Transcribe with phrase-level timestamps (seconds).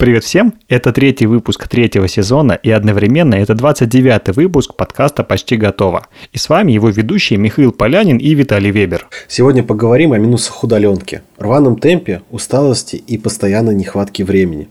[0.00, 0.54] Привет всем!
[0.70, 6.06] Это третий выпуск третьего сезона и одновременно это 29-й выпуск подкаста «Почти готово».
[6.32, 9.06] И с вами его ведущие Михаил Полянин и Виталий Вебер.
[9.28, 14.70] Сегодня поговорим о минусах удаленки, рваном темпе, усталости и постоянной нехватке времени.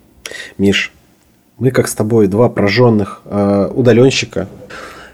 [0.58, 0.92] Миш,
[1.60, 4.48] мы как с тобой два прожженных э, удаленщика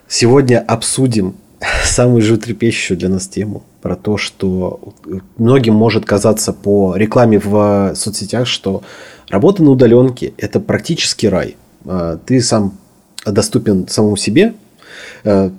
[0.07, 1.35] сегодня обсудим
[1.83, 4.79] самую животрепещущую для нас тему про то, что
[5.37, 8.81] многим может казаться по рекламе в соцсетях, что
[9.29, 11.55] Работа на удаленке– это практически рай.
[11.85, 12.77] А, ты сам
[13.25, 14.53] доступен самому себе,
[15.23, 15.51] а,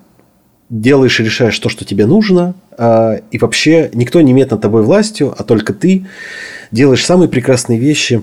[0.68, 4.82] делаешь и решаешь то, что тебе нужно, а, и вообще никто не имеет над тобой
[4.82, 6.06] властью, а только ты
[6.70, 8.22] делаешь самые прекрасные вещи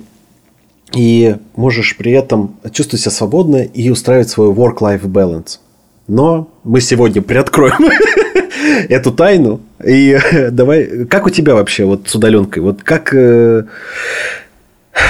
[0.94, 5.60] и можешь при этом чувствовать себя свободно и устраивать свой work-life balance.
[6.08, 7.90] Но мы сегодня приоткроем
[8.90, 9.62] эту тайну.
[9.84, 10.18] И
[10.52, 12.62] давай, как у тебя вообще вот с удаленкой?
[12.62, 13.64] Вот как э,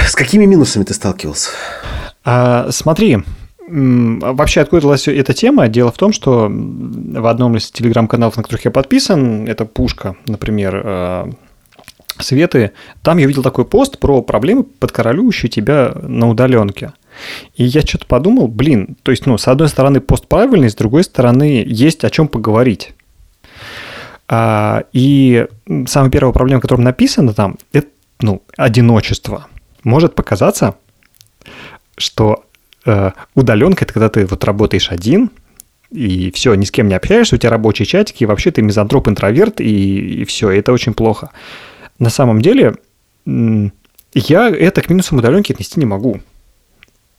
[0.06, 1.50] с какими минусами ты сталкивался?
[2.24, 3.18] А, смотри,
[3.66, 5.68] Вообще, откуда эта тема?
[5.68, 10.82] Дело в том, что в одном из телеграм-каналов, на которых я подписан, это Пушка, например,
[10.84, 11.32] э,
[12.18, 16.92] Светы, там я видел такой пост про проблемы, подкоролюющие тебя на удаленке.
[17.56, 21.02] И я что-то подумал, блин, то есть, ну, с одной стороны, пост правильный, с другой
[21.02, 22.92] стороны, есть о чем поговорить.
[24.28, 25.46] А, и
[25.86, 27.88] самая первая проблема, которая написана там, это,
[28.20, 29.46] ну, одиночество–
[29.84, 30.74] может показаться,
[31.96, 32.44] что
[32.84, 35.30] э, удаленка это когда ты вот работаешь один,
[35.90, 39.08] и все, ни с кем не общаешься, у тебя рабочие чатики, и вообще ты мизантроп,
[39.08, 41.30] интроверт, и, и все, это очень плохо.
[41.98, 42.74] На самом деле,
[43.26, 46.20] я это к минусам удаленки отнести не могу.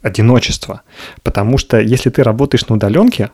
[0.01, 0.81] Одиночество.
[1.23, 3.31] Потому что если ты работаешь на удаленке,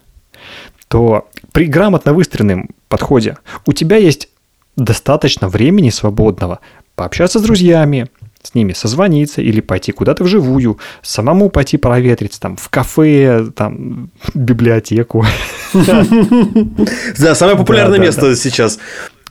[0.88, 4.30] то при грамотно выстроенном подходе у тебя есть
[4.76, 6.60] достаточно времени свободного
[6.96, 8.10] пообщаться с друзьями,
[8.44, 15.26] с ними созвониться или пойти куда-то вживую, самому пойти проветриться, там, в кафе, там, библиотеку.
[15.74, 18.80] Да, самое популярное место сейчас.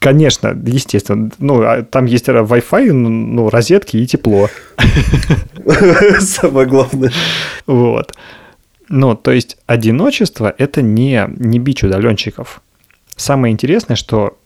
[0.01, 1.31] Конечно, естественно.
[1.39, 4.49] Ну, а там есть Wi-Fi, ну, розетки и тепло.
[6.21, 7.13] Самое главное.
[7.67, 8.15] Вот.
[8.89, 12.63] Ну, то есть одиночество– это не, не бич удаленщиков.
[13.15, 14.39] Самое интересное, что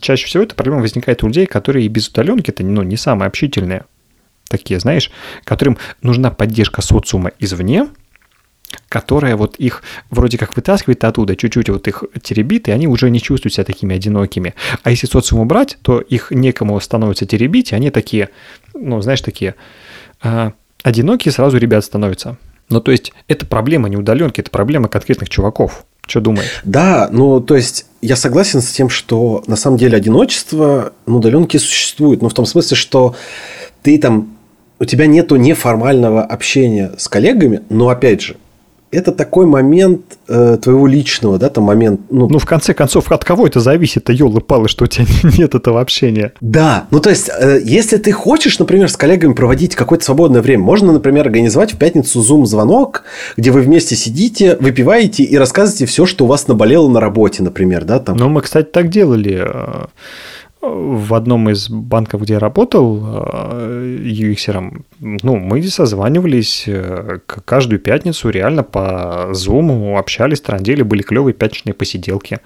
[0.00, 3.28] чаще всего эта проблема возникает у людей, которые и без удаленки это ну, не самые
[3.28, 3.84] общительные
[4.50, 5.10] такие, знаешь,
[5.44, 7.88] которым нужна поддержка социума извне,
[8.88, 13.20] которая вот их вроде как вытаскивает оттуда, чуть-чуть вот их теребит, и они уже не
[13.20, 14.54] чувствуют себя такими одинокими.
[14.82, 18.28] А если социум убрать, то их некому становится теребить, и они такие,
[18.74, 19.54] ну, знаешь, такие
[20.22, 20.50] э,
[20.82, 22.36] одинокие сразу ребят становятся.
[22.68, 25.84] Ну, то есть, это проблема не удаленки, это проблема конкретных чуваков.
[26.06, 26.60] Что думаешь?
[26.64, 31.58] Да, ну, то есть, я согласен с тем, что на самом деле одиночество на удаленке
[31.58, 32.22] существует.
[32.22, 33.14] Но в том смысле, что
[33.82, 34.36] ты там
[34.80, 38.36] у тебя нету неформального общения с коллегами, но опять же,
[38.92, 42.00] это такой момент э, твоего личного, да, там момент.
[42.10, 45.06] Ну, ну, в конце концов, от кого это зависит-то, елы-палы, что у тебя
[45.38, 46.32] нет этого общения?
[46.40, 50.64] Да, ну, то есть, э, если ты хочешь, например, с коллегами проводить какое-то свободное время,
[50.64, 53.04] можно, например, организовать в пятницу зум-звонок,
[53.36, 57.84] где вы вместе сидите, выпиваете и рассказываете все, что у вас наболело на работе, например,
[57.84, 58.16] да, там.
[58.16, 59.46] Ну, мы, кстати, так делали
[60.60, 68.62] в одном из банков, где я работал UX, ну, мы созванивались э, каждую пятницу реально
[68.62, 72.40] по Zoom, общались, трандели, были клевые пятничные посиделки.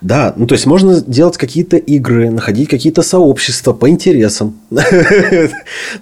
[0.00, 4.60] Да, ну то есть можно делать какие-то игры, находить какие-то сообщества по интересам.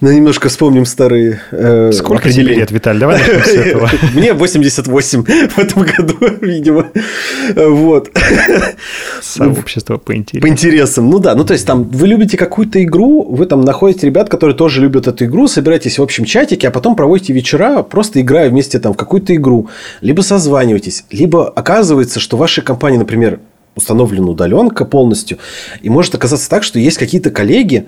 [0.00, 1.40] Ну, немножко вспомним старые...
[1.50, 3.00] Э, Сколько тебе лет, Виталий?
[3.00, 3.90] Давай начнем с этого.
[4.14, 6.90] Мне 88 в этом году, видимо.
[7.56, 8.10] Вот.
[9.20, 10.48] Сообщество по интересам.
[10.48, 11.34] По интересам, ну да.
[11.34, 15.06] Ну, то есть, там вы любите какую-то игру, вы там находите ребят, которые тоже любят
[15.08, 15.48] эту игру,
[15.78, 19.68] собираетесь в общем чатике, а потом проводите вечера, просто играя вместе там в какую-то игру.
[20.00, 23.40] Либо созваниваетесь, либо оказывается, что в вашей компании, например,
[23.76, 25.38] установлена удаленка полностью.
[25.82, 27.86] И может оказаться так, что есть какие-то коллеги,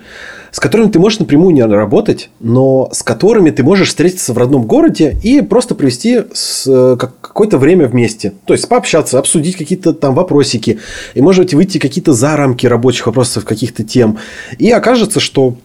[0.53, 4.67] с которыми ты можешь напрямую не работать, но с которыми ты можешь встретиться в родном
[4.67, 8.33] городе и просто провести с, какое-то время вместе.
[8.47, 10.79] То есть пообщаться, обсудить какие-то там вопросики.
[11.15, 14.19] И может быть выйти какие-то за рамки рабочих вопросов, каких-то тем.
[14.59, 15.57] И окажется, что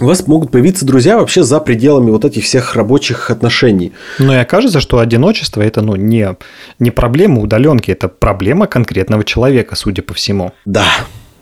[0.00, 3.92] у вас могут появиться друзья вообще за пределами вот этих всех рабочих отношений.
[4.18, 6.36] Ну и окажется, что одиночество это ну, не,
[6.78, 10.52] не проблема удаленки, это проблема конкретного человека, судя по всему.
[10.64, 10.86] Да.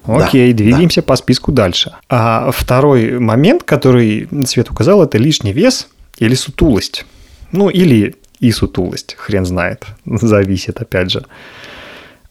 [0.04, 1.06] Окей, да, двигаемся да.
[1.06, 1.92] по списку дальше.
[2.08, 5.88] А второй момент, который Свет указал, это лишний вес
[6.18, 7.04] или сутулость.
[7.52, 11.24] Ну, или и сутулость, хрен знает, зависит опять же.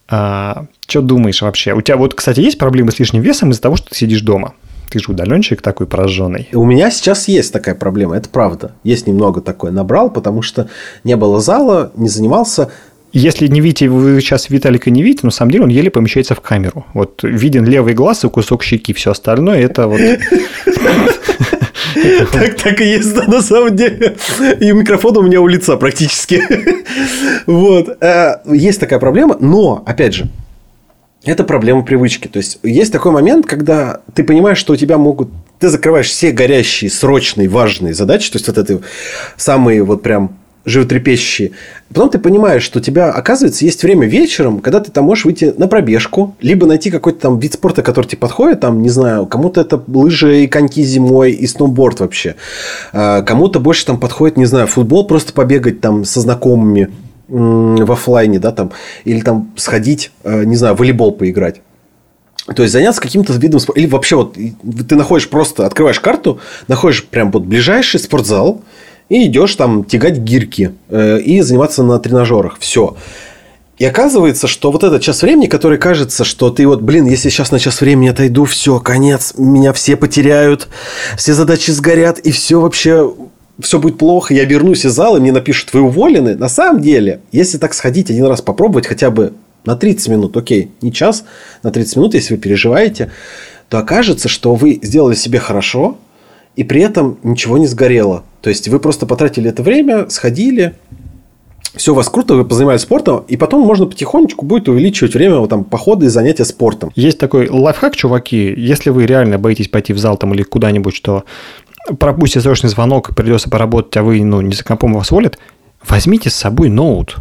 [0.10, 1.74] А, что думаешь вообще?
[1.74, 4.54] У тебя вот, кстати, есть проблемы с лишним весом из-за того, что ты сидишь дома?
[4.90, 6.48] Ты же удаленщик такой пораженный.
[6.54, 8.72] У меня сейчас есть такая проблема, это правда.
[8.84, 9.72] Есть немного такое.
[9.72, 10.70] Набрал, потому что
[11.04, 12.70] не было зала, не занимался.
[13.14, 16.36] Если не видите, вы сейчас Виталика не видите, но на самом деле он еле помещается
[16.36, 16.86] в камеру.
[16.94, 20.00] Вот виден левый глаз и кусок щеки, все остальное это вот...
[22.32, 24.16] Так, так и есть, да, на самом деле.
[24.60, 26.44] И микрофон у меня у лица практически.
[27.48, 27.98] Вот.
[28.02, 30.28] Э, есть такая проблема, но, опять же,
[31.34, 32.28] это проблема привычки.
[32.28, 35.30] То есть, есть такой момент, когда ты понимаешь, что у тебя могут...
[35.60, 38.32] Ты закрываешь все горящие, срочные, важные задачи.
[38.32, 38.82] То есть, вот это
[39.36, 40.38] самые вот прям
[40.68, 41.52] животрепещущие.
[41.90, 45.54] Потом ты понимаешь, что у тебя, оказывается, есть время вечером, когда ты там можешь выйти
[45.58, 49.62] на пробежку, либо найти какой-то там вид спорта, который тебе подходит, там, не знаю, кому-то
[49.62, 52.36] это лыжи и коньки зимой, и сноуборд вообще.
[52.92, 56.90] А кому-то больше там подходит, не знаю, футбол, просто побегать там со знакомыми
[57.28, 58.72] в офлайне, да, там,
[59.04, 61.62] или там сходить, э, не знаю, в волейбол поиграть.
[62.56, 63.82] То есть заняться каким-то видом спорта.
[63.82, 64.38] Или вообще вот
[64.88, 68.62] ты находишь просто, открываешь карту, находишь прям вот ближайший спортзал,
[69.10, 72.58] и идешь там тягать гирьки э, и заниматься на тренажерах.
[72.60, 72.96] Все.
[73.78, 77.52] И оказывается, что вот этот час времени, который кажется, что ты вот, блин, если сейчас
[77.52, 80.68] на час времени отойду, все, конец, меня все потеряют,
[81.16, 83.08] все задачи сгорят, и все вообще,
[83.60, 86.36] все будет плохо, я вернусь из зала, и мне напишут, вы уволены.
[86.36, 89.34] На самом деле, если так сходить один раз попробовать хотя бы
[89.66, 91.26] на 30 минут, окей, не час,
[91.64, 93.12] на 30 минут, если вы переживаете,
[93.70, 95.98] то окажется, что вы сделали себе хорошо,
[96.56, 98.24] и при этом ничего не сгорело.
[98.42, 100.76] То есть вы просто потратили это время, сходили,
[101.76, 105.50] все у вас круто, вы позанимались спортом, и потом можно потихонечку будет увеличивать время вот,
[105.50, 106.92] там, похода и занятия спортом.
[106.96, 111.24] Есть такой лайфхак, чуваки, если вы реально боитесь пойти в зал там или куда-нибудь, что
[112.00, 115.38] пропустите срочный звонок, придется поработать, а вы ну, не за компом вас волят,
[115.88, 117.18] возьмите с собой ноут.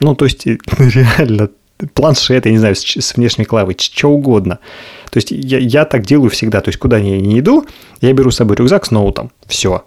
[0.00, 0.46] Ну, то есть,
[0.78, 1.50] реально,
[1.94, 4.58] планшет, я не знаю, с, с внешней клавой, что угодно.
[5.10, 6.60] То есть, я, я так делаю всегда.
[6.60, 7.66] То есть, куда я не иду,
[8.00, 9.30] я беру с собой рюкзак с ноутом.
[9.46, 9.84] Все.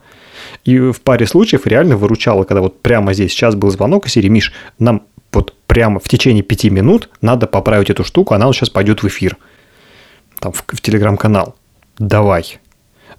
[0.63, 4.29] И в паре случаев реально выручало, когда вот прямо здесь сейчас был звонок и серии,
[4.29, 8.69] Миш, нам вот прямо в течение пяти минут надо поправить эту штуку, она вот сейчас
[8.69, 9.37] пойдет в эфир.
[10.39, 11.55] Там в, в телеграм-канал.
[11.99, 12.59] Давай.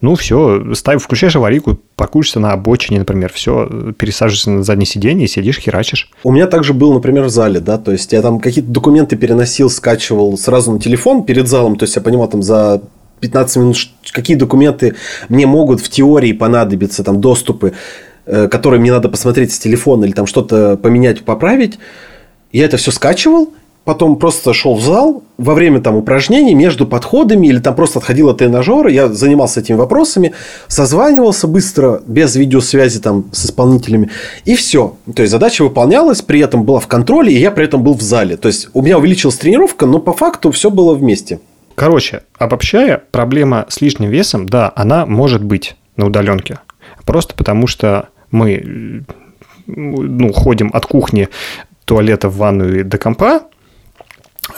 [0.00, 5.28] Ну, все, ставь, включаешь аварийку, паркуешься на обочине, например, все, пересаживаешься на заднее сиденье и
[5.28, 6.10] сидишь, херачишь.
[6.22, 9.68] У меня также был, например, в зале, да, то есть я там какие-то документы переносил,
[9.70, 12.80] скачивал сразу на телефон перед залом, то есть я понимал там за
[13.20, 13.76] 15 минут,
[14.12, 14.94] какие документы
[15.28, 17.72] мне могут в теории понадобиться, там, доступы,
[18.26, 21.78] э, которые мне надо посмотреть с телефона или там что-то поменять, поправить.
[22.52, 23.52] Я это все скачивал,
[23.88, 28.28] потом просто шел в зал во время там упражнений между подходами или там просто отходил
[28.28, 30.34] от тренажера, я занимался этими вопросами,
[30.66, 34.10] созванивался быстро, без видеосвязи там с исполнителями,
[34.44, 34.96] и все.
[35.16, 38.02] То есть задача выполнялась, при этом была в контроле, и я при этом был в
[38.02, 38.36] зале.
[38.36, 41.40] То есть у меня увеличилась тренировка, но по факту все было вместе.
[41.74, 46.58] Короче, обобщая, проблема с лишним весом, да, она может быть на удаленке.
[47.06, 49.06] Просто потому что мы
[49.66, 51.30] ну, ходим от кухни,
[51.88, 53.47] туалета в ванную до компа,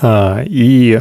[0.03, 1.01] и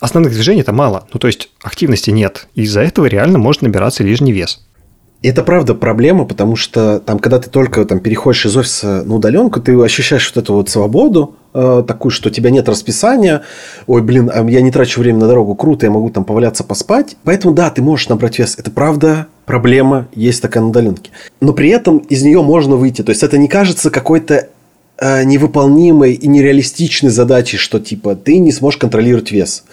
[0.00, 1.06] основных движений-то мало.
[1.12, 2.48] Ну, то есть, активности нет.
[2.54, 4.60] Из-за этого реально может набираться лишний вес.
[5.22, 9.60] Это правда проблема, потому что там, когда ты только там, переходишь из офиса на удаленку,
[9.60, 13.42] ты ощущаешь вот эту вот свободу, э, такую, что у тебя нет расписания.
[13.86, 17.16] Ой, блин, а я не трачу время на дорогу, круто, я могу там поваляться, поспать.
[17.22, 18.56] Поэтому, да, ты можешь набрать вес.
[18.58, 21.12] Это правда проблема, есть такая на удаленке.
[21.40, 23.02] Но при этом из нее можно выйти.
[23.02, 24.48] То есть, это не кажется какой-то
[25.24, 29.64] невыполнимой и нереалистичной задачей, что типа ты не сможешь контролировать вес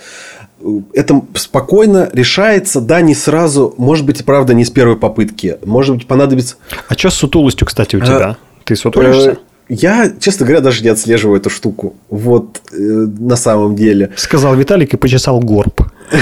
[0.94, 6.08] это спокойно решается, да, не сразу, может быть, правда, не с первой попытки, может быть,
[6.08, 6.56] понадобится...
[6.88, 8.32] А что с сутулостью, кстати, у тебя?
[8.32, 9.32] А, Ты сутулишься?
[9.32, 9.36] Э,
[9.70, 11.96] я, честно говоря, даже не отслеживаю эту штуку.
[12.10, 14.12] Вот э, на самом деле.
[14.16, 15.82] Сказал Виталик и почесал горб.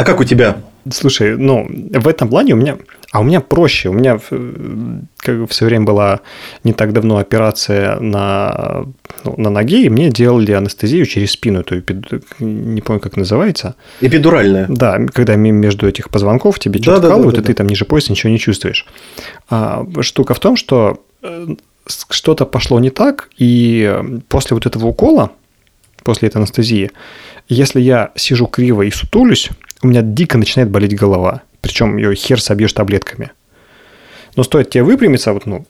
[0.00, 0.56] А как у тебя?
[0.90, 2.78] Слушай, ну, в этом плане у меня...
[3.12, 3.90] А у меня проще.
[3.90, 4.18] У меня
[5.18, 6.20] как все время была
[6.64, 8.86] не так давно операция на,
[9.24, 11.64] ну, на ноге, и мне делали анестезию через спину.
[11.64, 11.74] То
[12.38, 13.74] не помню, как называется.
[14.00, 14.68] Эпидуральная.
[14.70, 17.66] Да, когда между этих позвонков тебе что-то да, вкалывают, да, да, да, и ты там
[17.66, 18.86] ниже пояса ничего не чувствуешь.
[19.50, 21.46] А, штука в том, что э,
[22.08, 25.32] что-то пошло не так, и после вот этого укола,
[26.04, 26.90] после этой анестезии,
[27.50, 29.50] если я сижу криво и сутулюсь,
[29.82, 31.42] у меня дико начинает болеть голова.
[31.60, 33.30] Причем ее хер собьешь таблетками.
[34.36, 35.66] Но стоит тебе выпрямиться, вот, ну,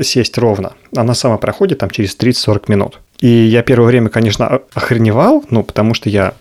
[0.00, 3.00] сесть ровно, она сама проходит там через 30-40 минут.
[3.20, 6.34] И я первое время, конечно, охреневал, ну, потому что я,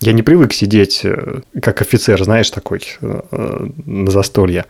[0.00, 4.66] я не привык сидеть э, как офицер, знаешь, такой э, на застолье.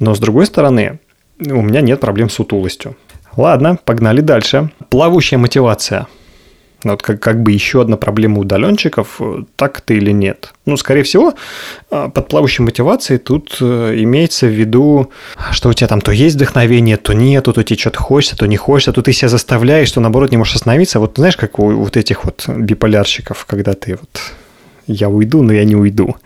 [0.00, 0.98] Но с другой стороны,
[1.40, 2.96] у меня нет проблем с утулостью.
[3.36, 4.70] Ладно, погнали дальше.
[4.90, 6.06] Плавающая мотивация.
[6.84, 9.20] Вот как, как бы еще одна проблема удаленщиков,
[9.56, 10.52] так это или нет.
[10.66, 11.34] Ну, скорее всего,
[11.90, 15.10] а, под плавающей мотивацией тут э, имеется в виду,
[15.52, 18.56] что у тебя там то есть вдохновение, то нет, то тебе что-то хочется, то не
[18.56, 21.00] хочется, то ты себя заставляешь, что наоборот не можешь остановиться.
[21.00, 24.20] Вот знаешь, как у вот этих вот биполярщиков, когда ты вот
[24.86, 26.16] я уйду, но я не уйду.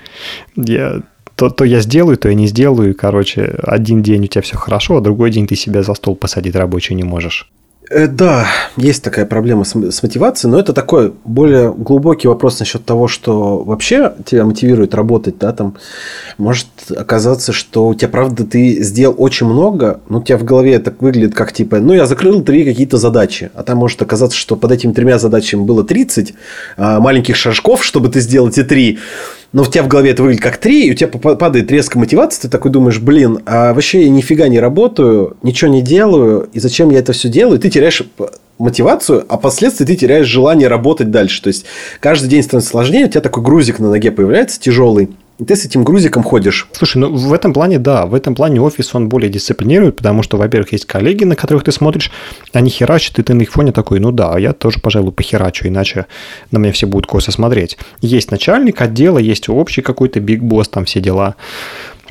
[0.56, 1.02] Я
[1.36, 2.94] то, то я сделаю, то я не сделаю.
[2.94, 6.56] Короче, один день у тебя все хорошо, а другой день ты себя за стол посадить
[6.56, 7.50] рабочий не можешь.
[7.88, 13.06] Э, да, есть такая проблема с, мотивацией, но это такой более глубокий вопрос насчет того,
[13.06, 15.76] что вообще тебя мотивирует работать, да, там.
[16.36, 16.66] Может
[16.96, 21.00] оказаться, что у тебя, правда, ты сделал очень много, но у тебя в голове так
[21.00, 24.72] выглядит, как типа, ну, я закрыл три какие-то задачи, а там может оказаться, что под
[24.72, 26.34] этими тремя задачами было 30
[26.76, 28.98] а, маленьких шажков, чтобы ты сделал эти три,
[29.52, 32.42] но у тебя в голове это выглядит как три, и у тебя падает резко мотивация,
[32.42, 36.90] ты такой думаешь, блин, а вообще я нифига не работаю, ничего не делаю, и зачем
[36.90, 37.58] я это все делаю?
[37.58, 38.02] И ты теряешь
[38.58, 41.42] мотивацию, а последствия ты теряешь желание работать дальше.
[41.42, 41.64] То есть,
[42.00, 45.64] каждый день становится сложнее, у тебя такой грузик на ноге появляется тяжелый, и ты с
[45.64, 46.68] этим грузиком ходишь.
[46.72, 50.36] Слушай, ну в этом плане, да, в этом плане офис, он более дисциплинирует, потому что,
[50.36, 52.10] во-первых, есть коллеги, на которых ты смотришь,
[52.52, 56.06] они херачат, и ты на их фоне такой, ну да, я тоже, пожалуй, похерачу, иначе
[56.50, 57.76] на меня все будут косо смотреть.
[58.00, 61.36] Есть начальник отдела, есть общий какой-то биг босс, там все дела.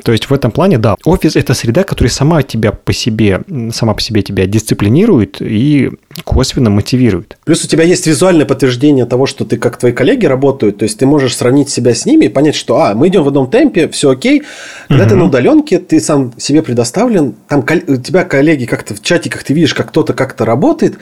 [0.04, 3.94] То есть в этом плане, да, офис– это среда, которая сама тебя по себе, сама
[3.94, 5.92] по себе тебя дисциплинирует и
[6.24, 7.38] косвенно мотивирует.
[7.46, 10.98] Плюс у тебя есть визуальное подтверждение того, что ты как твои коллеги работают, то есть
[11.00, 13.88] ты можешь сравнить себя с ними и понять, что, а, мы идем в одном темпе,
[13.90, 14.44] все окей.
[14.88, 15.10] Когда угу.
[15.10, 19.54] ты на удаленке, ты сам себе предоставлен, там у тебя коллеги как-то в чатиках ты
[19.54, 20.98] видишь, как кто-то как-то работает,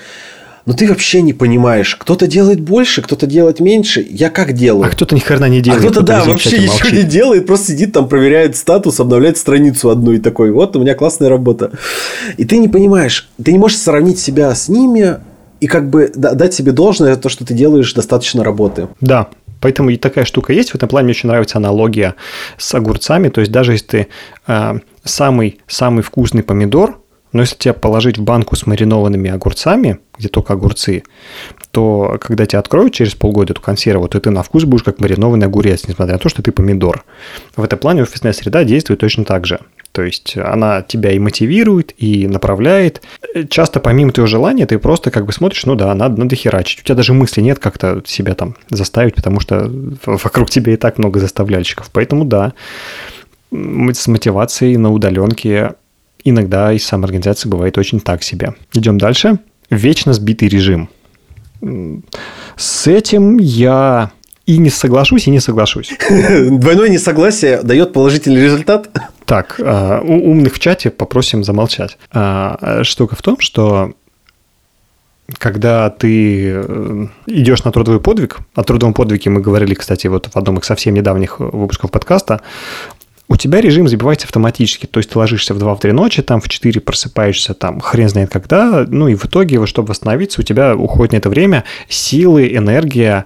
[0.66, 1.96] но ты вообще не понимаешь.
[1.96, 4.06] Кто-то делает больше, кто-то делает меньше.
[4.10, 4.86] Я как делаю?
[4.86, 5.84] А кто-то ни хрена не делает.
[5.84, 10.14] А кто-то, да, вообще ничего не делает, просто сидит там, проверяет статус, обновляет страницу одну
[10.14, 11.72] и такой, вот у меня классная работа.
[12.38, 15.18] И ты не понимаешь, ты не можешь сравнить себя с ними
[15.60, 18.88] и как бы дать себе должное то, что ты делаешь достаточно работы.
[19.02, 19.30] Да,
[19.64, 20.72] Поэтому и такая штука есть.
[20.72, 22.16] В этом плане мне очень нравится аналогия
[22.58, 23.30] с огурцами.
[23.30, 24.08] То есть даже если ты
[24.46, 24.74] э,
[25.06, 27.00] самый, самый вкусный помидор,
[27.34, 31.04] но если тебя положить в банку с маринованными огурцами, где только огурцы,
[31.72, 35.48] то когда тебя откроют через полгода эту консерву, то ты на вкус будешь как маринованный
[35.48, 37.04] огурец, несмотря на то, что ты помидор.
[37.56, 39.60] В этом плане офисная среда действует точно так же.
[39.92, 43.02] То есть она тебя и мотивирует, и направляет.
[43.50, 46.82] Часто помимо твоего желания ты просто как бы смотришь, ну да, надо, надо херачить.
[46.82, 49.72] У тебя даже мысли нет как-то себя там заставить, потому что
[50.06, 51.90] вокруг тебя и так много заставляльщиков.
[51.92, 52.54] Поэтому да,
[53.52, 55.76] с мотивацией на удаленке
[56.24, 58.54] иногда из самоорганизации бывает очень так себе.
[58.74, 59.40] Идем дальше.
[59.70, 60.90] Вечно сбитый режим.
[62.58, 64.12] С этим я
[64.46, 65.94] и не соглашусь, и не соглашусь.
[66.10, 68.90] Двойное несогласие дает положительный результат.
[69.26, 71.98] Так, а, у умных в чате попросим замолчать.
[72.12, 73.94] А, штука в том, что
[75.38, 80.36] когда ты э, идешь на трудовой подвиг, о трудовом подвиге мы говорили, кстати, вот в
[80.36, 82.42] одном из совсем недавних выпусков подкаста,
[83.30, 84.86] у тебя режим забивается автоматически.
[84.86, 88.86] То есть ты ложишься в 2-3 ночи, там в 4 просыпаешься, там хрен знает когда.
[88.88, 93.26] Ну и в итоге, чтобы восстановиться, у тебя уходит на это время силы, энергия.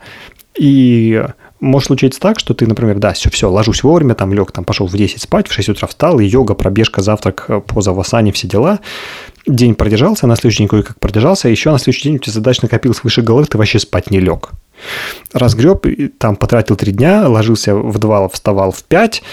[0.58, 1.24] И
[1.60, 4.88] может случиться так, что ты, например, да, все, все, ложусь вовремя, там лег, там пошел
[4.88, 8.48] в 10 спать, в 6 утра встал, и йога, пробежка, завтрак, поза в асане, все
[8.48, 8.80] дела.
[9.48, 12.62] День продержался, на следующий день кое-как продержался, а еще на следующий день у тебя задач
[12.62, 14.52] накопилось выше головы, ты вообще спать не лег.
[15.34, 15.86] Разгреб,
[16.20, 19.24] там потратил три дня, ложился в 2, вставал в 5,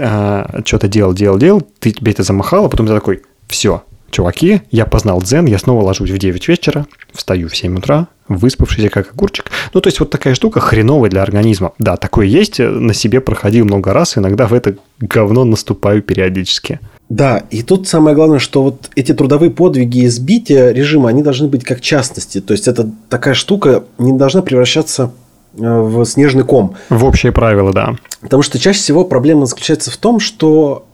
[0.00, 4.86] а, что-то делал, делал, делал, ты тебе это замахало, потом ты такой, все, чуваки, я
[4.86, 9.50] познал дзен, я снова ложусь в 9 вечера, встаю в 7 утра, выспавшийся как огурчик.
[9.72, 11.72] Ну, то есть, вот такая штука хреновая для организма.
[11.78, 16.80] Да, такое есть, на себе проходил много раз, иногда в это говно наступаю периодически.
[17.08, 21.48] Да, и тут самое главное, что вот эти трудовые подвиги и сбития режима, они должны
[21.48, 22.40] быть как частности.
[22.40, 25.12] То есть, это такая штука не должна превращаться
[25.56, 26.74] в снежный ком.
[26.88, 27.96] В общее правило, да.
[28.20, 30.86] Потому что чаще всего проблема заключается в том, что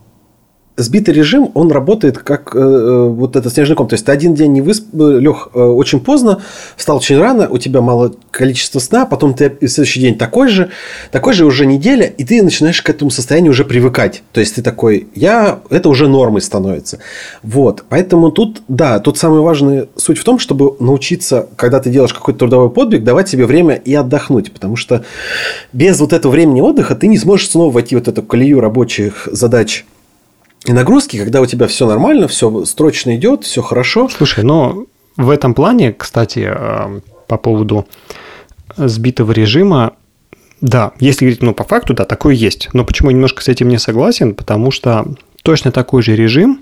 [0.76, 3.88] сбитый режим, он работает как э, э, вот этот снежный ком.
[3.88, 4.86] То есть, ты один день не высп...
[4.94, 6.40] Э, лег э, очень поздно,
[6.76, 10.70] встал очень рано, у тебя мало количества сна, потом ты следующий день такой же,
[11.10, 14.22] такой же уже неделя, и ты начинаешь к этому состоянию уже привыкать.
[14.32, 16.98] То есть, ты такой, я, это уже нормой становится.
[17.42, 22.14] Вот, поэтому тут, да, тут самая важная суть в том, чтобы научиться, когда ты делаешь
[22.14, 25.04] какой-то трудовой подвиг, давать себе время и отдохнуть, потому что
[25.72, 29.84] без вот этого времени отдыха ты не сможешь снова войти вот эту колею рабочих задач
[30.64, 34.08] и нагрузки, когда у тебя все нормально, все строчно идет, все хорошо.
[34.08, 37.86] Слушай, но в этом плане, кстати, э, по поводу
[38.76, 39.94] сбитого режима,
[40.60, 42.68] да, если говорить, ну, по факту, да, такое есть.
[42.72, 44.34] Но почему я немножко с этим не согласен?
[44.34, 45.06] Потому что
[45.42, 46.60] точно такой же режим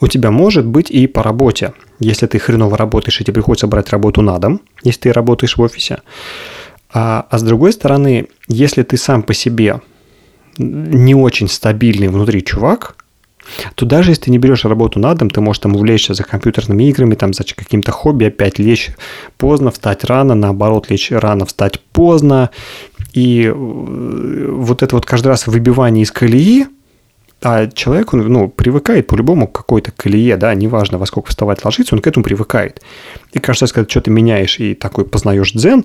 [0.00, 1.72] у тебя может быть и по работе.
[2.00, 5.62] Если ты хреново работаешь, и тебе приходится брать работу на дом, если ты работаешь в
[5.62, 6.00] офисе.
[6.92, 9.80] А, а с другой стороны, если ты сам по себе
[10.58, 12.96] не очень стабильный внутри чувак,
[13.74, 16.84] то даже если ты не берешь работу на дом, ты можешь там увлечься за компьютерными
[16.84, 18.90] играми, там за каким-то хобби, опять лечь
[19.36, 22.50] поздно, встать рано, наоборот, лечь рано, встать поздно.
[23.12, 26.66] И э, вот это вот каждый раз выбивание из колеи,
[27.40, 31.94] а человек, он, ну, привыкает по-любому к какой-то колее, да, неважно, во сколько вставать, ложиться,
[31.94, 32.82] он к этому привыкает.
[33.32, 35.84] И кажется, когда что ты меняешь и такой познаешь дзен,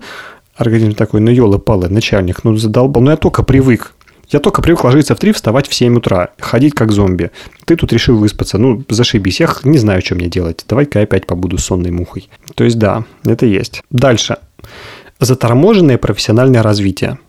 [0.55, 3.93] организм такой, ну, елы-палы, начальник, ну, задолбал, ну, я только привык.
[4.29, 7.31] Я только привык ложиться в 3, вставать в 7 утра, ходить как зомби.
[7.65, 8.57] Ты тут решил выспаться.
[8.57, 9.39] Ну, зашибись.
[9.39, 10.65] Я не знаю, что мне делать.
[10.67, 12.29] Давай-ка я опять побуду сонной мухой.
[12.55, 13.83] То есть, да, это есть.
[13.89, 14.37] Дальше.
[15.19, 17.19] Заторможенное профессиональное развитие.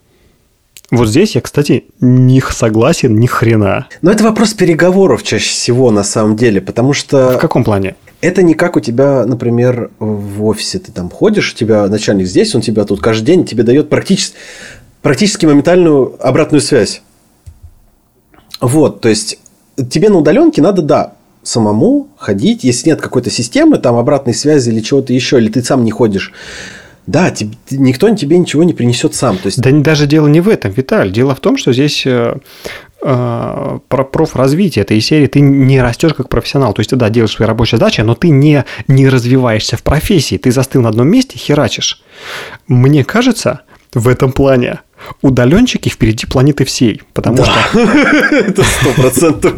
[0.90, 3.86] Вот здесь я, кстати, не согласен ни хрена.
[4.02, 7.32] Но это вопрос переговоров чаще всего на самом деле, потому что...
[7.32, 7.96] В каком плане?
[8.20, 12.54] Это не как у тебя, например, в офисе ты там ходишь, у тебя начальник здесь,
[12.54, 14.36] он тебя тут каждый день тебе дает практически
[15.04, 17.02] практически моментальную обратную связь.
[18.60, 19.38] Вот, то есть
[19.90, 24.80] тебе на удаленке надо, да, самому ходить, если нет какой-то системы, там обратной связи или
[24.80, 26.32] чего-то еще, или ты сам не ходишь.
[27.06, 29.36] Да, тебе, никто тебе ничего не принесет сам.
[29.36, 29.60] То есть...
[29.60, 31.12] Да даже дело не в этом, Виталь.
[31.12, 32.38] Дело в том, что здесь э,
[33.02, 36.72] э, про профразвитие этой серии ты не растешь как профессионал.
[36.72, 40.38] То есть ты, да, делаешь свои рабочие задачи, но ты не, не развиваешься в профессии.
[40.38, 42.02] Ты застыл на одном месте, херачишь.
[42.68, 43.60] Мне кажется,
[43.94, 44.80] в этом плане
[45.22, 47.44] удаленщики впереди планеты всей, потому да.
[47.44, 47.80] что...
[48.32, 49.54] Это сто процентов.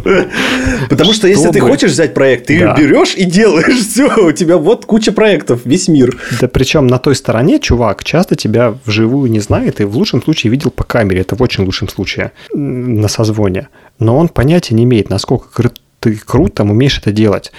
[0.88, 4.86] Потому что если ты хочешь взять проект, ты берешь и делаешь все, у тебя вот
[4.86, 6.16] куча проектов, весь мир.
[6.40, 10.50] Да причем на той стороне чувак часто тебя вживую не знает и в лучшем случае
[10.50, 13.68] видел по камере, это в очень лучшем случае на созвоне.
[13.98, 17.52] Но он понятия не имеет, насколько ты крут там умеешь это делать.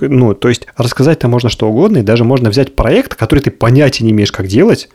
[0.00, 4.04] Ну, то есть рассказать-то можно что угодно, и даже можно взять проект, который ты понятия
[4.04, 4.88] не имеешь, как делать,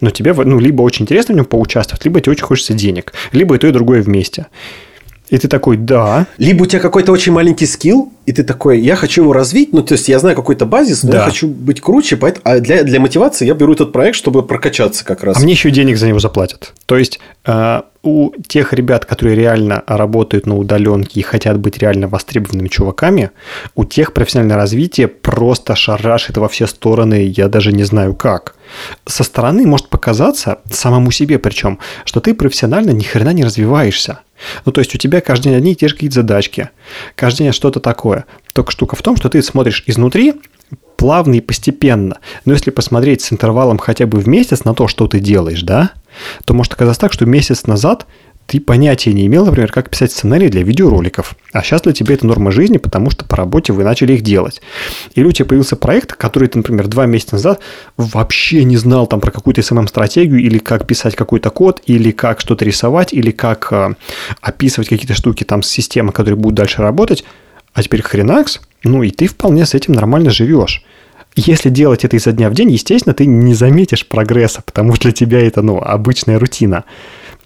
[0.00, 3.56] но тебе ну, либо очень интересно в нем поучаствовать, либо тебе очень хочется денег, либо
[3.56, 4.46] и то, и другое вместе.
[5.28, 6.26] И ты такой, да.
[6.38, 9.82] Либо у тебя какой-то очень маленький скилл, и ты такой, я хочу его развить, ну,
[9.82, 11.18] то есть, я знаю какой-то базис, но да.
[11.18, 15.04] я хочу быть круче, поэтому, а для, для мотивации я беру этот проект, чтобы прокачаться
[15.04, 15.36] как раз.
[15.36, 16.74] А мне еще денег за него заплатят.
[16.86, 22.08] То есть, э, у тех ребят, которые реально работают на удаленке и хотят быть реально
[22.08, 23.30] востребованными чуваками,
[23.74, 28.54] у тех профессиональное развитие просто шарашит во все стороны, я даже не знаю как.
[29.06, 34.20] Со стороны может показаться, самому себе причем, что ты профессионально ни хрена не развиваешься.
[34.64, 36.70] Ну, то есть у тебя каждый день одни и те же какие-то задачки,
[37.14, 38.26] каждый день что-то такое.
[38.52, 40.34] Только штука в том, что ты смотришь изнутри,
[40.96, 42.18] плавно и постепенно.
[42.44, 45.92] Но если посмотреть с интервалом хотя бы в месяц на то, что ты делаешь, да,
[46.44, 48.06] то может оказаться так, что месяц назад
[48.46, 51.34] ты понятия не имел, например, как писать сценарий для видеороликов.
[51.52, 54.62] А сейчас для тебя это норма жизни, потому что по работе вы начали их делать.
[55.14, 57.60] Или у тебя появился проект, который ты, например, два месяца назад
[57.96, 62.64] вообще не знал там про какую-то SMM-стратегию, или как писать какой-то код, или как что-то
[62.64, 63.94] рисовать, или как э,
[64.40, 67.24] описывать какие-то штуки там с системой, которые будут дальше работать.
[67.74, 70.84] А теперь хренакс, ну и ты вполне с этим нормально живешь.
[71.34, 75.12] Если делать это изо дня в день, естественно, ты не заметишь прогресса, потому что для
[75.12, 76.84] тебя это, ну, обычная рутина.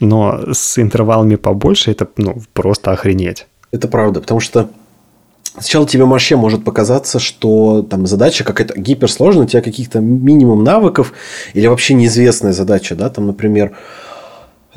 [0.01, 3.47] Но с интервалами побольше это, ну, просто охренеть.
[3.71, 4.71] Это правда, потому что
[5.55, 11.13] Сначала тебе вообще может показаться, что там задача какая-то гиперсложная, у тебя каких-то минимум навыков
[11.55, 13.73] или вообще неизвестная задача, да, там, например,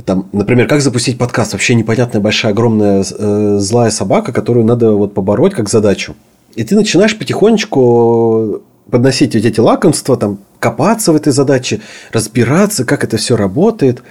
[0.03, 5.13] там, например, как запустить подкаст, вообще непонятная большая огромная э, злая собака, которую надо вот
[5.13, 6.15] побороть как задачу.
[6.55, 11.81] И ты начинаешь потихонечку подносить вот эти лакомства, там, копаться в этой задаче,
[12.12, 14.01] разбираться, как это все работает.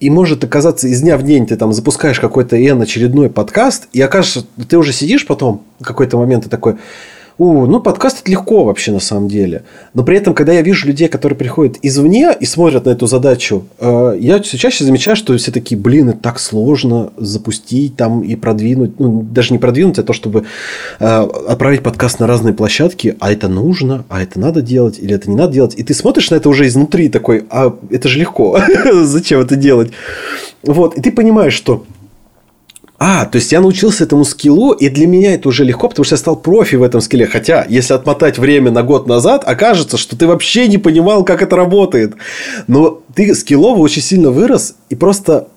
[0.00, 4.00] И может оказаться из дня в день ты там запускаешь какой-то N очередной подкаст, и
[4.00, 6.76] окажется, ты уже сидишь потом в какой-то момент и такой,
[7.36, 9.64] у, ну, подкаст это легко вообще на самом деле.
[9.92, 13.66] Но при этом, когда я вижу людей, которые приходят извне и смотрят на эту задачу,
[13.80, 18.36] э, я все чаще замечаю, что все такие, блин, это так сложно запустить там и
[18.36, 19.00] продвинуть.
[19.00, 20.44] Ну, даже не продвинуть, а то, чтобы
[21.00, 21.06] э,
[21.48, 23.16] отправить подкаст на разные площадки.
[23.18, 25.74] А это нужно, а это надо делать, или это не надо делать.
[25.76, 28.60] И ты смотришь на это уже изнутри такой, а это же легко.
[29.02, 29.90] Зачем это делать?
[30.62, 30.96] Вот.
[30.96, 31.84] И ты понимаешь, что
[32.98, 36.14] а, то есть я научился этому скиллу, и для меня это уже легко, потому что
[36.14, 37.26] я стал профи в этом скилле.
[37.26, 41.56] Хотя, если отмотать время на год назад, окажется, что ты вообще не понимал, как это
[41.56, 42.14] работает.
[42.66, 45.48] Но ты скиллово очень сильно вырос, и просто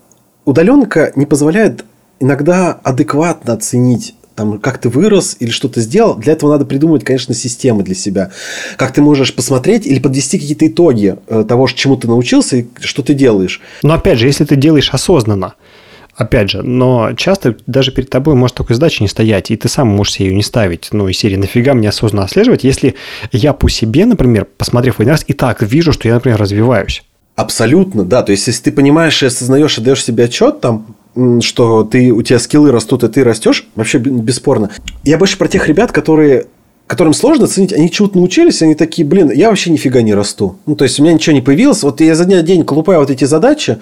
[0.44, 1.84] удаленка не позволяет
[2.20, 7.02] иногда адекватно оценить там, как ты вырос или что ты сделал, для этого надо придумать,
[7.02, 8.30] конечно, системы для себя.
[8.76, 13.02] Как ты можешь посмотреть или подвести какие-то итоги э, того, чему ты научился и что
[13.02, 13.60] ты делаешь.
[13.82, 15.54] Но опять же, если ты делаешь осознанно,
[16.18, 19.86] Опять же, но часто даже перед тобой может такой задача не стоять, и ты сам
[19.86, 20.88] можешь себе ее не ставить.
[20.90, 22.96] Ну, и серии нафига мне осознанно отслеживать, если
[23.30, 27.04] я по себе, например, посмотрев один раз, и так вижу, что я, например, развиваюсь.
[27.36, 28.24] Абсолютно, да.
[28.24, 30.96] То есть, если ты понимаешь и осознаешь, и даешь себе отчет, там,
[31.40, 34.70] что ты, у тебя скиллы растут, и ты растешь, вообще бесспорно.
[35.04, 36.46] Я больше про тех ребят, которые
[36.88, 40.56] которым сложно оценить, они чего-то научились, они такие, блин, я вообще нифига не расту.
[40.66, 41.82] Ну, то есть, у меня ничего не появилось.
[41.82, 43.78] Вот я за день день колупаю вот эти задачи,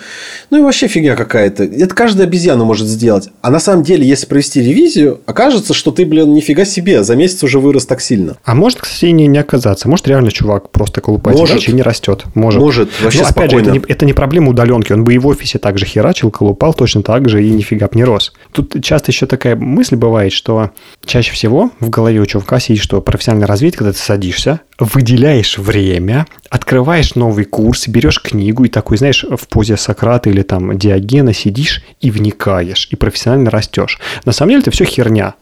[0.50, 1.64] ну, и вообще фигня какая-то.
[1.64, 3.30] Это каждая обезьяна может сделать.
[3.40, 7.44] А на самом деле, если провести ревизию, окажется, что ты, блин, нифига себе, за месяц
[7.44, 8.36] уже вырос так сильно.
[8.44, 9.88] А может, кстати, не, не оказаться.
[9.88, 11.54] Может, реально чувак просто колупает может.
[11.54, 12.24] задачи и не растет.
[12.34, 12.60] Может.
[12.60, 13.64] Может, вообще Но, опять спокойно.
[13.72, 14.92] же, это не, это не проблема удаленки.
[14.92, 17.96] Он бы и в офисе так же херачил, колупал точно так же и нифига бы
[17.96, 18.32] не рос.
[18.52, 20.70] Тут часто еще такая мысль бывает, что
[21.04, 26.26] чаще всего в голове у чувака сидит, что профессиональное развитие когда ты садишься, выделяешь время,
[26.50, 31.82] открываешь новый курс, берешь книгу и такой, знаешь, в позе Сократа или там Диогена сидишь
[32.00, 33.98] и вникаешь, и профессионально растешь.
[34.24, 35.34] На самом деле это все херня.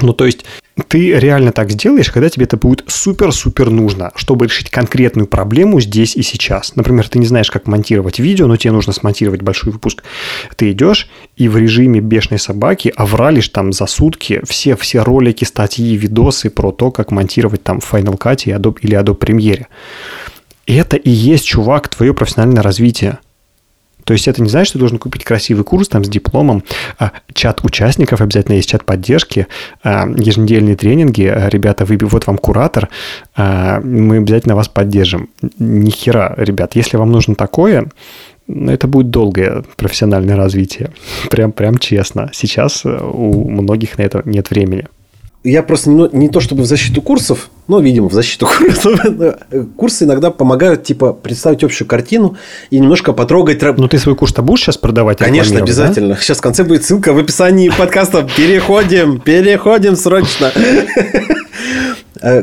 [0.00, 0.44] Ну, то есть,
[0.88, 6.14] ты реально так сделаешь, когда тебе это будет супер-супер нужно, чтобы решить конкретную проблему здесь
[6.16, 6.76] и сейчас.
[6.76, 10.02] Например, ты не знаешь, как монтировать видео, но тебе нужно смонтировать большой выпуск.
[10.56, 15.96] Ты идешь и в режиме бешеной собаки авралишь там за сутки все, все ролики, статьи,
[15.96, 19.66] видосы про то, как монтировать там Final Cut или Adobe Premiere.
[20.66, 23.18] Это и есть, чувак, твое профессиональное развитие.
[24.06, 26.62] То есть это не значит, что ты должен купить красивый курс там с дипломом,
[26.98, 29.48] а чат участников обязательно есть, чат поддержки,
[29.82, 32.88] а, еженедельные тренинги, а, ребята, вы, вот вам куратор,
[33.36, 35.28] мы обязательно вас поддержим.
[35.58, 37.88] Ни хера, ребят, если вам нужно такое,
[38.46, 40.92] ну, это будет долгое профессиональное развитие.
[41.30, 42.30] Прям, прям честно.
[42.32, 44.86] Сейчас у многих на это нет времени
[45.46, 49.00] я просто не, не то чтобы в защиту курсов, но, видимо, в защиту курсов.
[49.76, 52.36] Курсы иногда помогают, типа, представить общую картину
[52.70, 53.60] и немножко потрогать...
[53.76, 55.18] Ну, ты свой курс-то будешь сейчас продавать?
[55.18, 56.14] Конечно, обязательно.
[56.14, 56.20] Да?
[56.20, 58.28] Сейчас в конце будет ссылка в описании подкаста.
[58.36, 60.52] Переходим, переходим срочно.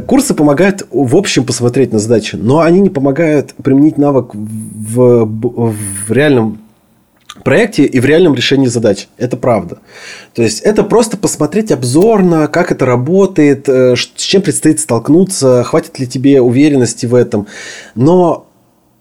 [0.06, 6.12] Курсы помогают в общем посмотреть на задачи, но они не помогают применить навык в, в
[6.12, 6.63] реальном
[7.44, 9.08] проекте и в реальном решении задач.
[9.18, 9.80] Это правда.
[10.34, 16.00] То есть, это просто посмотреть обзорно, как это работает, э, с чем предстоит столкнуться, хватит
[16.00, 17.48] ли тебе уверенности в этом.
[17.96, 18.48] Но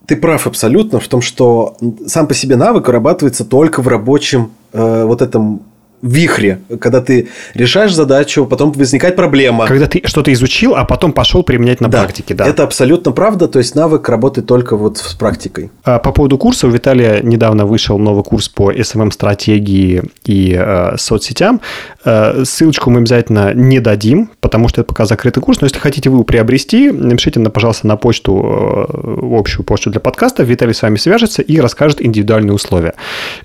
[0.07, 1.77] ты прав абсолютно в том, что
[2.07, 5.63] сам по себе навык вырабатывается только в рабочем э, вот этом
[6.03, 9.67] вихре, когда ты решаешь задачу, потом возникает проблема.
[9.67, 12.47] Когда ты что-то изучил, а потом пошел применять на да, практике, да.
[12.47, 15.71] Это абсолютно правда, то есть навык работает только вот с практикой.
[15.85, 21.61] А по поводу курса, у Виталия недавно вышел новый курс по SMM-стратегии и э, соцсетям.
[22.05, 26.11] Э, ссылочку мы обязательно не дадим, потому что это пока закрытый курс, но если хотите
[26.11, 30.83] вы его приобрести, напишите, на, пожалуйста, на почту, э, общую почту для подкаста, Виталий с
[30.83, 32.95] вами свяжется и расскажет индивидуальные условия.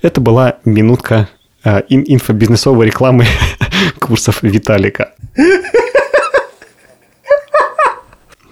[0.02, 1.28] Это была минутка
[1.64, 3.26] Э, инфобизнесовой рекламы
[3.98, 5.12] курсов Виталика.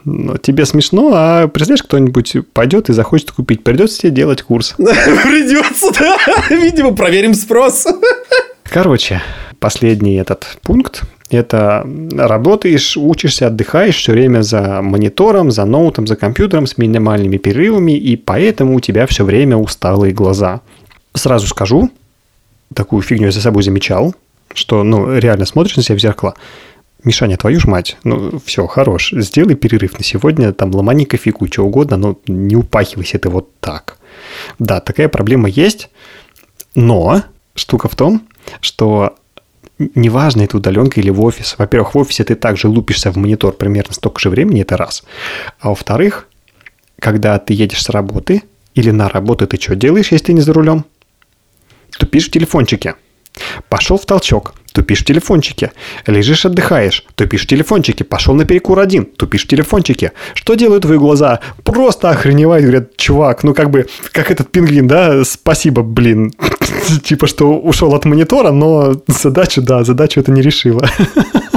[0.05, 4.75] Ну, тебе смешно, а представляешь, кто-нибудь пойдет и захочет купить, придется тебе делать курс.
[4.77, 6.17] Придется, да.
[6.51, 7.87] Видимо, проверим спрос.
[8.65, 9.21] Короче,
[9.59, 16.67] последний этот пункт это работаешь, учишься, отдыхаешь все время за монитором, за ноутом, за компьютером
[16.67, 20.61] с минимальными перерывами, и поэтому у тебя все время усталые глаза.
[21.15, 21.91] Сразу скажу,
[22.75, 24.15] такую фигню я за собой замечал,
[24.55, 26.35] что, ну, реально смотришь на себя в зеркало,
[27.05, 31.65] Мишаня, твою ж мать, ну, все, хорош, сделай перерыв на сегодня, там, ломани кофейку, что
[31.65, 33.99] угодно, но не упахивайся ты вот так.
[34.59, 35.89] Да, такая проблема есть,
[36.75, 37.23] но
[37.55, 38.23] штука в том,
[38.61, 39.15] что
[39.79, 41.55] неважно, это удаленка или в офис.
[41.59, 45.05] Во-первых, в офисе ты также лупишься в монитор примерно столько же времени, это раз.
[45.61, 46.29] А во-вторых,
[46.99, 48.43] когда ты едешь с работы
[48.75, 50.85] или на работу, ты что делаешь, если ты не за рулем?
[51.99, 52.95] Тупишь в телефончике.
[53.69, 55.73] Пошел в толчок, тупишь в телефончике.
[56.07, 58.05] Лежишь, отдыхаешь, тупишь в телефончике.
[58.05, 60.13] Пошел на перекур один, тупишь в телефончике.
[60.35, 61.41] Что делают твои глаза?
[61.63, 66.33] Просто охреневают, говорят, чувак, ну как бы, как этот пингвин, да, спасибо, блин.
[67.05, 70.89] Типа, что ушел от монитора, но задачу, да, задачу это не решила.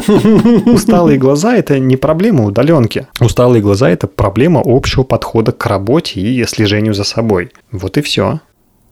[0.65, 3.07] Усталые глаза– это не проблема удаленки.
[3.19, 7.51] Усталые глаза– это проблема общего подхода к работе и слежению за собой.
[7.71, 8.39] Вот и все.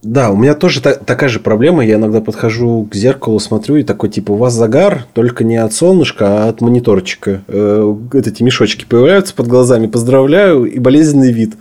[0.03, 1.83] Да, у меня тоже та- такая же проблема.
[1.83, 5.73] Я иногда подхожу к зеркалу, смотрю и такой, типа, у вас загар, только не от
[5.73, 7.41] солнышка, а от мониторчика.
[7.47, 9.87] Э, эти мешочки появляются под глазами.
[9.87, 11.55] Поздравляю, и болезненный вид.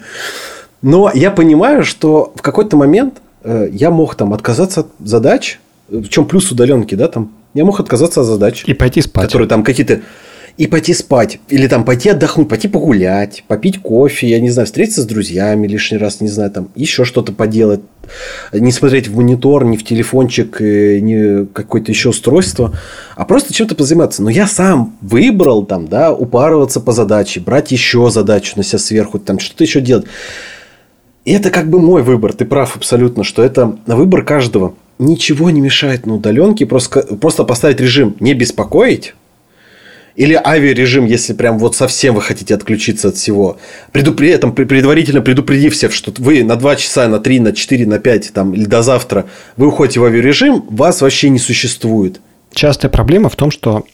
[0.83, 5.59] Но я понимаю, что в какой-то момент э, я мог там отказаться от задач.
[5.89, 7.31] В чем плюс удаленки, да, там?
[7.55, 8.65] Я мог отказаться от задач.
[8.67, 9.27] И пойти спать.
[9.27, 10.01] Которые там какие-то
[10.57, 11.39] и пойти спать.
[11.49, 15.99] Или там пойти отдохнуть, пойти погулять, попить кофе, я не знаю, встретиться с друзьями лишний
[15.99, 17.81] раз, не знаю, там еще что-то поделать.
[18.53, 22.73] не смотреть в монитор, не в телефончик, э, не какое-то еще устройство,
[23.17, 24.23] а просто чем-то позаниматься.
[24.23, 29.19] Но я сам выбрал там, да, упарываться по задаче, брать еще задачу на себя сверху,
[29.19, 30.07] там что-то еще делать.
[31.27, 34.75] И это как бы мой выбор, ты прав абсолютно, что это выбор каждого.
[34.99, 39.15] Ничего не мешает на удаленке просто, просто поставить режим не беспокоить,
[40.17, 43.59] или авиарежим, если прям вот совсем вы хотите отключиться от всего.
[43.93, 47.99] При этом предварительно предупредив всех, что вы на 2 часа, на 3, на 4, на
[47.99, 49.27] 5 там, или до завтра
[49.57, 52.21] вы уходите в авиарежим, вас вообще не существует.
[52.53, 53.85] Частая проблема в том, что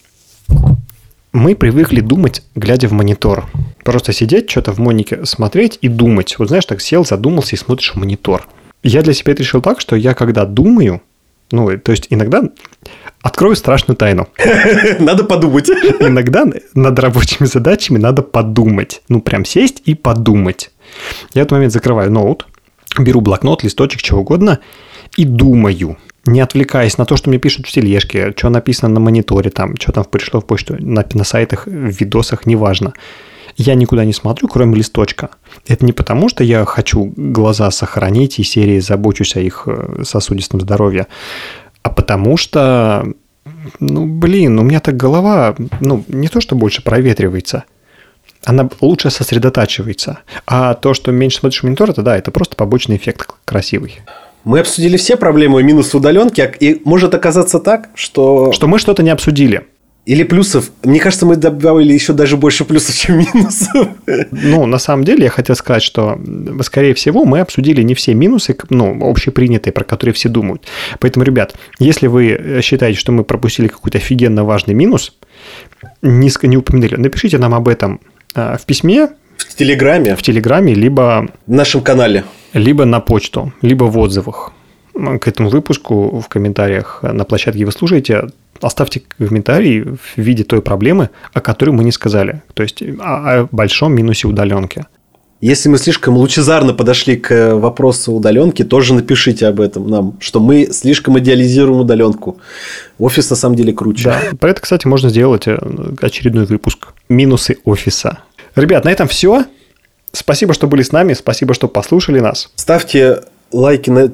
[1.33, 3.49] мы привыкли думать, глядя в монитор.
[3.83, 6.35] Просто сидеть, что-то в монике смотреть и думать.
[6.39, 8.47] Вот знаешь, так сел, задумался и смотришь в монитор.
[8.83, 11.01] Я для себя решил так, что я когда думаю,
[11.51, 12.43] ну, то есть иногда
[13.23, 14.27] Открою страшную тайну.
[14.99, 15.69] Надо подумать.
[15.69, 19.01] Иногда над рабочими задачами надо подумать.
[19.07, 20.71] Ну, прям сесть и подумать.
[21.33, 22.45] Я в этот момент закрываю ноут,
[22.99, 24.59] беру блокнот, листочек, чего угодно
[25.15, 25.97] и думаю.
[26.25, 29.93] Не отвлекаясь на то, что мне пишут в тележке, что написано на мониторе, там, что
[29.93, 32.93] там пришло в почту, на, на сайтах, в видосах, неважно.
[33.55, 35.29] Я никуда не смотрю, кроме листочка.
[35.67, 40.59] Это не потому, что я хочу глаза сохранить и серии забочусь о их э, сосудистом
[40.59, 41.07] здоровье,
[41.83, 43.05] а потому что,
[43.79, 47.65] ну, блин, у меня так голова, ну, не то, что больше проветривается,
[48.45, 50.19] она лучше сосредотачивается.
[50.47, 54.01] А то, что меньше смотришь монитор, это да, это просто побочный эффект красивый.
[54.43, 58.51] Мы обсудили все проблемы и минусы удаленки, и может оказаться так, что...
[58.51, 59.67] Что мы что-то не обсудили.
[60.05, 60.71] Или плюсов.
[60.83, 63.87] Мне кажется, мы добавили еще даже больше плюсов, чем минусов.
[64.31, 66.19] Ну, на самом деле, я хотел сказать, что,
[66.61, 70.65] скорее всего, мы обсудили не все минусы, ну, общепринятые, про которые все думают.
[70.99, 75.15] Поэтому, ребят, если вы считаете, что мы пропустили какой-то офигенно важный минус,
[76.01, 78.01] низко не упомянули, напишите нам об этом
[78.35, 80.15] а, в письме, в Телеграме.
[80.15, 81.27] В Телеграме, либо...
[81.47, 82.23] В нашем канале.
[82.53, 84.51] Либо на почту, либо в отзывах
[84.93, 88.29] к этому выпуску в комментариях на площадке, вы слушаете,
[88.61, 92.43] оставьте комментарий в виде той проблемы, о которой мы не сказали.
[92.53, 94.85] То есть о, о большом минусе удаленки.
[95.41, 100.69] Если мы слишком лучезарно подошли к вопросу удаленки, тоже напишите об этом нам, что мы
[100.71, 102.37] слишком идеализируем удаленку.
[102.97, 104.05] Офис на самом деле круче.
[104.05, 105.57] Да, про это, кстати, можно сделать э,
[106.01, 106.93] очередной выпуск.
[107.09, 108.19] Минусы офиса.
[108.55, 109.43] Ребят, на этом все.
[110.13, 111.11] Спасибо, что были с нами.
[111.11, 112.49] Спасибо, что послушали нас.
[112.55, 114.13] Ставьте лайки на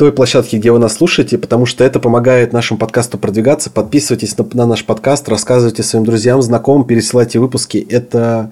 [0.00, 3.68] той площадке, где вы нас слушаете, потому что это помогает нашему подкасту продвигаться.
[3.68, 7.86] Подписывайтесь на, на наш подкаст, рассказывайте своим друзьям, знакомым, пересылайте выпуски.
[7.90, 8.50] Это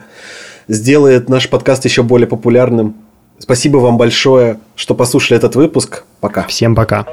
[0.69, 2.97] сделает наш подкаст еще более популярным.
[3.39, 6.05] Спасибо вам большое, что послушали этот выпуск.
[6.21, 6.43] Пока.
[6.43, 7.07] Всем пока.